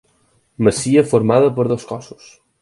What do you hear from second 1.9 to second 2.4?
cossos.